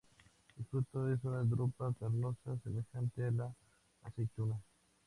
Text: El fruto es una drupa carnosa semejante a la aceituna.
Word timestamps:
El 0.57 0.65
fruto 0.65 1.07
es 1.13 1.23
una 1.25 1.43
drupa 1.43 1.93
carnosa 1.99 2.57
semejante 2.63 3.23
a 3.25 3.29
la 3.29 3.53
aceituna. 4.01 4.59